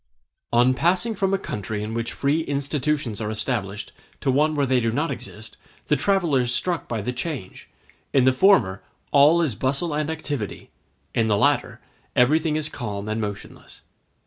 [0.51, 4.79] On passing from a country in which free institutions are established to one where they
[4.79, 5.57] do not exist,
[5.89, 7.69] the traveller is struck by the change;
[8.11, 10.71] in the former all is bustle and activity,
[11.13, 11.81] in the latter
[12.15, 13.83] everything is calm and motionless.